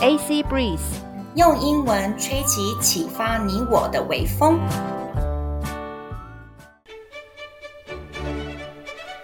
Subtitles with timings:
[0.00, 0.78] AC Breeze，
[1.34, 4.60] 用英文吹起启发你我的微风。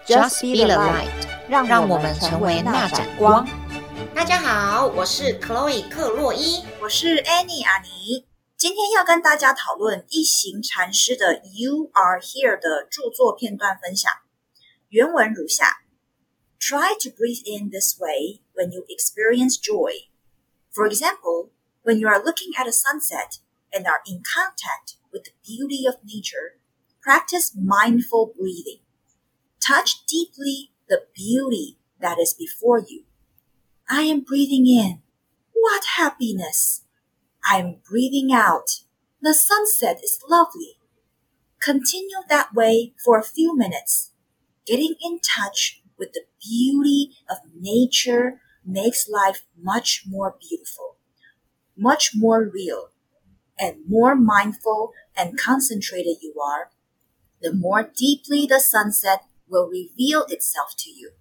[0.05, 1.09] Just be the light，
[1.49, 3.47] 让我们成为那盏光。
[4.17, 8.27] 大家好，我是 Chloe 克洛伊，我是 Annie 阿妮。
[8.57, 14.11] 今天要跟大家讨论一行禅师的《You Are Here》的著作片段分享。
[14.89, 15.83] 原文如下
[16.59, 20.09] ：Try to breathe in this way when you experience joy.
[20.75, 21.51] For example,
[21.83, 23.39] when you are looking at a sunset
[23.73, 26.59] and are in contact with the beauty of nature,
[27.01, 28.81] practice mindful breathing.
[29.65, 33.05] Touch deeply the beauty that is before you.
[33.89, 35.03] I am breathing in.
[35.53, 36.83] What happiness!
[37.49, 38.81] I am breathing out.
[39.23, 40.79] The sunset is lovely.
[41.61, 44.11] Continue that way for a few minutes.
[44.67, 50.98] Getting in touch with the beauty of nature makes life much more beautiful,
[51.76, 52.90] much more real,
[53.58, 56.70] and more mindful and concentrated you are,
[57.42, 61.12] the more deeply the sunset will reveal itself to you.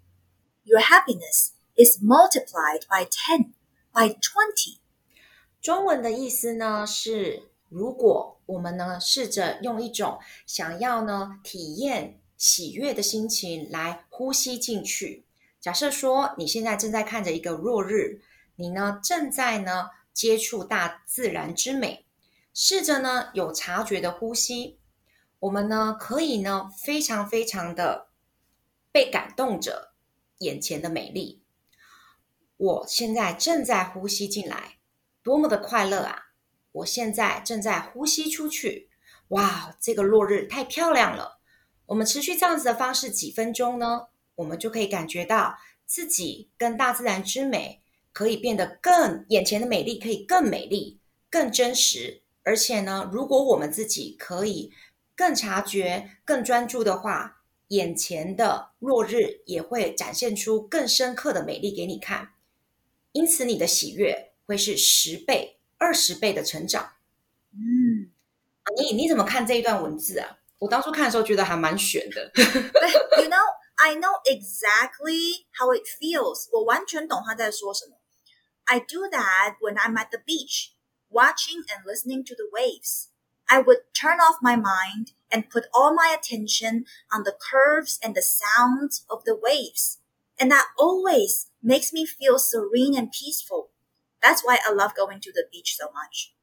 [0.64, 3.54] Your happiness is multiplied by 10,
[3.94, 4.78] by 20.
[5.60, 15.24] 中文的意思呢是，如果我们呢试着用一种想要呢体验喜悦的心情来呼吸进去。
[15.63, 18.21] 假设说你现在正在看着一个落日，
[18.57, 22.05] 你呢正在呢接触大自然之美，
[22.53, 24.77] 试着呢有察觉的呼吸，
[25.39, 28.09] 我们呢可以呢非常非常的
[28.91, 29.93] 被感动着
[30.39, 31.41] 眼前的美丽。
[32.57, 34.79] 我现在正在呼吸进来。
[35.23, 36.33] 多么的快乐啊！
[36.73, 38.89] 我现在正在呼吸出去，
[39.29, 41.39] 哇，这个落日太漂亮了。
[41.85, 47.81] 我们持续这样子的方式几分钟呢，我们就可以感觉到自己跟大自然之美
[48.11, 52.21] 可以变得更，眼前的美丽可以更美丽、更真实。
[52.43, 54.71] 而且呢，如果我们自己可以
[55.15, 62.33] 更察觉、更专注的话，眼前的落日也会展现出更深刻的美丽给你看。
[63.11, 64.31] 因此，你的喜悦。
[64.45, 66.95] 会是十倍、二十倍的成长。
[67.53, 68.11] 嗯，
[68.75, 70.37] 你你怎么看这一段文字啊？
[70.59, 72.29] 我当初看的时候觉得还蛮玄的。
[72.35, 73.39] You know,
[73.76, 76.48] I know exactly how it feels.
[76.52, 77.96] 我完全懂他在说什么。
[78.64, 80.72] I do that when I'm at the beach,
[81.08, 83.08] watching and listening to the waves.
[83.46, 88.14] I would turn off my mind and put all my attention on the curves and
[88.14, 89.98] the sounds of the waves.
[90.38, 93.70] And that always makes me feel serene and peaceful.
[94.20, 96.34] That's why I love going to the beach so much.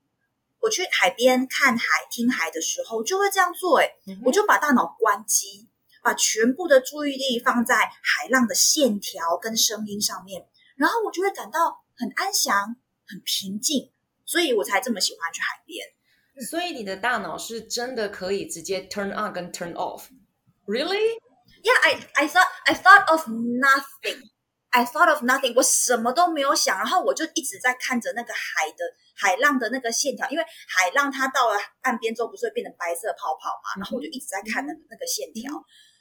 [0.62, 3.78] 我去海边看海、听海的时候，就会这样做。
[3.80, 4.26] 诶、mm hmm.
[4.26, 5.69] 我就把大脑关机，
[6.03, 10.47] 把全部的注意力放在海浪的线条跟声音上面，
[10.77, 13.93] 然后我就会感到很安详、很平静，
[14.25, 15.87] 所以我才这么喜欢去海边。
[16.49, 21.21] 所以你的大脑是真的可以直接 turn on 跟 turn off？Really?
[21.63, 24.31] Yeah, I I thought I thought of nothing.
[24.71, 28.79] I thought of nothing，我什么都没有想，然后我就一直在看着那个海的
[29.21, 35.53] 海浪的那个线条，因为海浪它到了岸边之后不是会变成白色泡泡嘛，然后我就一直在看那个那个线条，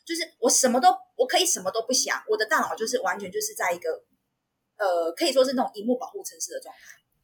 [0.05, 0.87] 就是我什么都
[1.17, 3.89] 我可以什么都不想，我的大脑就是完全就是在一个
[4.77, 6.81] 呃可以说是那种荧幕保护城市的状态。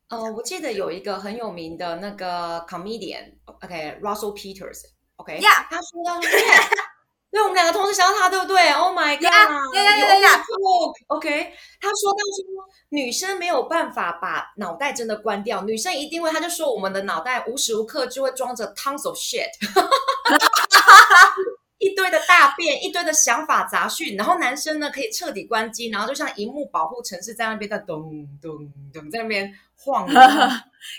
[0.08, 6.20] 呃，我记得有一个很有名的那个 comedian，OK，Russell Peters，OK，Yeah，他说到。
[6.20, 6.85] 对，我
[7.56, 9.24] 们两个同时想到他，对不对？Oh my god！
[9.24, 10.44] 呀呀呀呀
[11.08, 19.48] ！OK，他说到说女生没有办法把脑袋真的关掉，女生一定会，他就说我们的脑袋无时无刻就会装着 tons of shit，
[21.80, 28.52] 一堆的大便，一堆的想法杂讯，然后男生呢可以彻底关机，然后就像荧幕保护城市在那边在咚咚
[28.94, 30.06] 咚在那边晃。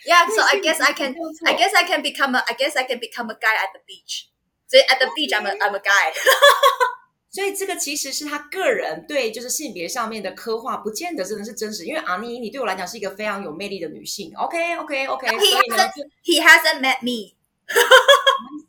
[0.05, 3.35] Yeah，so I guess I can，I guess I can become a，I guess I can become a
[3.35, 4.27] guy at the beach。
[4.69, 6.13] 所以 at the beach, I'm a, I'm a guy.
[7.31, 11.85] 所以这个其实是他个人对就是性别上面的刻画，不见得真的是真实。
[11.85, 14.33] 因为阿妮，你对我来讲是一个非常有魅力的女性。
[14.37, 15.27] OK, OK, OK.
[15.27, 15.93] He hasn't,
[16.25, 17.37] he hasn't met me.
[17.69, 17.77] I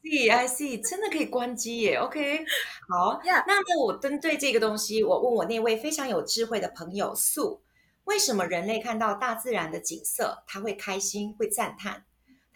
[0.03, 0.89] see, I see.
[0.89, 1.95] 真的可以关机耶。
[1.95, 2.43] OK，
[2.89, 3.21] 好。
[3.23, 7.61] 那么我针对这个东西，我问我那位非常有智慧的朋友素，
[8.03, 12.03] 为什么人类看到大自然的景色，他会开心，会赞叹？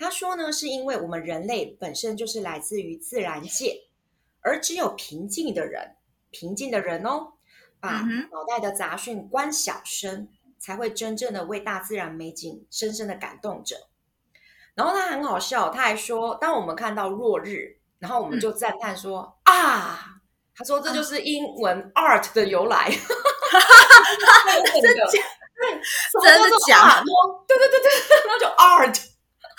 [0.02, 3.84] 他说呢，是因为我们人类本身就是来自于自然界，
[4.42, 5.96] 而只有平静的人，
[6.32, 7.34] 平静的人哦，
[7.80, 8.02] 把
[8.32, 10.28] 脑袋的杂讯关小声，
[10.58, 13.76] 才会真正的为大自然美景深深的感动着。
[14.74, 20.16] 然后他很好笑，他还说，当我们看到落日，然后我们就赞叹说、嗯、啊，
[20.56, 22.90] 他说这就是英文 art 的由来。
[24.82, 25.22] 真的假？
[26.24, 27.04] 真的假？
[27.48, 29.11] 对对对对对，然后就 art。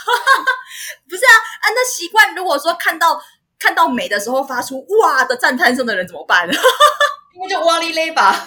[1.08, 3.22] 不是啊，啊，那习惯，如果说看到
[3.58, 6.48] 看到美的时候发出哇的赞叹声的人怎么办？
[7.38, 8.46] 那就哇哩嘞吧。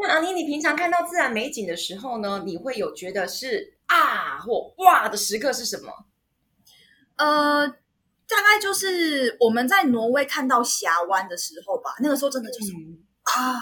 [0.00, 5.92] 那阿妮，你平常看到自然美景的时候呢，你会有觉得是啊或哇的时刻是什么？
[7.16, 7.66] 呃，
[8.28, 11.96] 大概就是我们在挪威看到峡湾的时候吧。
[12.00, 13.58] 那个时候真的就是、嗯、啊，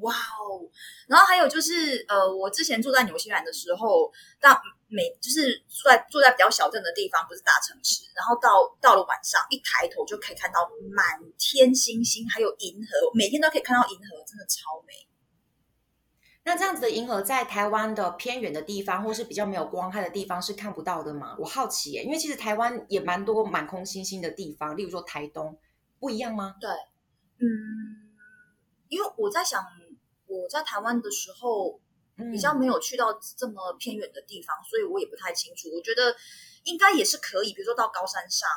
[0.00, 0.66] 哇哦！
[1.06, 4.10] 然后还有就是呃，我之前住在纽西兰的时候，
[4.40, 8.04] 到每就是住在住在比较小镇的地方，不是大城市。
[8.14, 14.92] 然后到到了晚上，一抬头就可以看到满天星星，还有银河，每天都可以看到银河，真的超美。
[16.46, 21.34] 那这样子的银河在台湾的偏远的地方，或是比较没有光害的地方是看不到的吗？
[21.38, 25.58] 我好奇耶，因为其实台湾也蛮多满空星星的地方，例如说台东，
[25.98, 26.54] 不一样吗？
[26.60, 26.68] 对，
[27.38, 27.48] 嗯，
[28.88, 29.64] 因为我在想，
[30.34, 31.80] 我在台湾的时候
[32.32, 35.68] 比较没有去到这么偏远的地方，嗯、所以我也不太清楚。
[35.74, 36.14] 我觉得
[36.64, 38.48] 应该也是可以，比如说到高山上，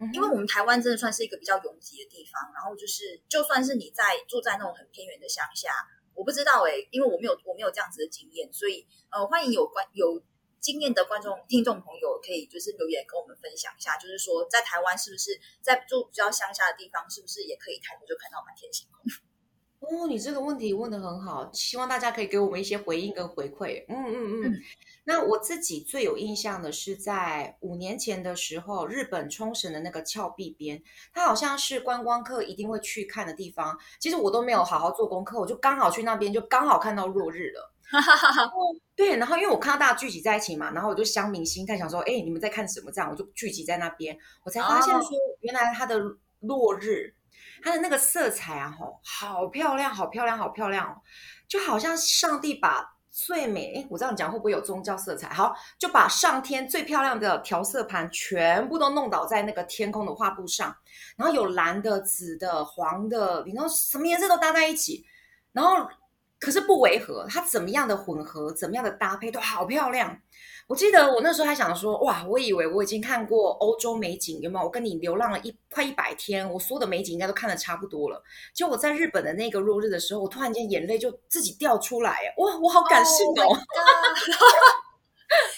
[0.00, 5.70] 嗯、因为我们台湾真的算是一个比较拥挤的地方，然后就是就算是你在住在那种很偏远的乡下。
[6.14, 10.20] 我不知道哎、欸，因为我没有我没有这样子的经验，所以呃，欢迎有关有
[10.60, 15.30] 经验的观众听众朋友可以就是留言跟我们分享一下，就是说在台湾是不是
[15.62, 19.06] 在住比较乡下的地方，是不是也可以抬头就看到满天星空？
[19.80, 23.84] 哦，你这个问题问的很好，希望大家可以给我们一些回应跟回馈。
[23.88, 24.44] 嗯嗯嗯。
[24.46, 24.62] 嗯
[25.04, 30.82] 那我自己最有印象的是在五年前的时候，日本冲绳的那个峭壁边，
[31.14, 33.78] 它好像是观光客一定会去看的地方。
[33.98, 37.72] 其实我都没有好好做功课，我就刚好去那边，就刚好看到落日了。
[37.90, 38.52] 哈哈哈哈。
[38.94, 42.92] 对，然后因为我看到大家聚集在一起嘛，然后我就乡民心态想说，哎，你们在看什么？
[42.92, 45.10] 这样我就聚集在那边，我才发现说，
[45.40, 45.98] 原来它的
[46.40, 47.14] 落日，
[47.62, 50.96] 它的那个色彩啊，吼，好漂亮，好漂亮，好漂亮哦，
[51.46, 52.94] 就好像上帝把。
[53.10, 55.28] 最美，我这样讲会不会有宗教色彩？
[55.30, 60.72] 好，就把上天最漂亮的调色盘全部都弄倒在那个天空的画布上，
[61.16, 65.04] 然后有蓝的、紫的、黄的，然后什么颜色都搭在一起，
[65.50, 65.88] 然后
[66.40, 70.20] 可是不违和，它怎么样的混合，怎么样的搭配都好漂亮。
[70.68, 74.64] 我记得我那时候还想说，哇，我以为我已经看过欧洲美景，有没有？
[74.66, 78.22] 我跟你流浪了一快一百天，我所有的美景应该都看得差不多了。
[78.52, 83.44] 结果我在日本的那个落日的时候，我突然间眼泪就自己掉出来，哇，我好感性哦。
[83.44, 83.56] Oh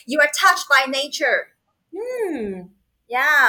[0.06, 1.48] You are touched by nature.
[1.92, 2.74] 嗯
[3.06, 3.48] ，Yeah,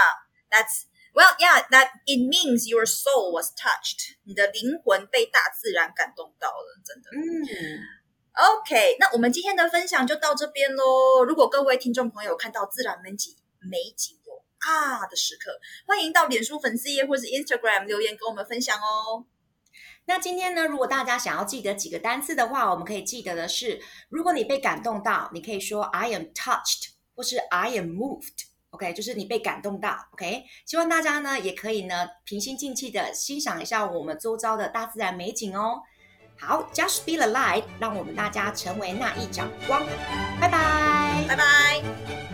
[0.49, 0.85] that's
[1.21, 4.17] well, yeah, that it means your soul was touched.
[4.23, 7.09] 你的灵魂被大自然感动到了，真的。
[7.13, 8.01] 嗯。
[8.33, 11.23] OK，那我们今天的分享就到这边喽。
[11.23, 19.27] 如果各位听众朋友看到自然美景美景有啊的时刻，欢迎到脸书粉丝页或是 Instagram 留言跟我们分享哦。
[20.05, 28.45] 那今天呢，如果大家想要记得几个单词的话，我们可以记得的是，如果你被感动到，你可以说 I am touched，或是 I am moved。
[28.71, 29.97] OK，就是你被感动到。
[30.13, 35.81] OK，希望大家呢也可以呢平心静气的欣赏一下我们周遭的大自然美景哦。
[36.39, 39.85] 好，Just be the light，让我们大家成为那一盏光。
[40.39, 42.30] 拜拜，拜拜。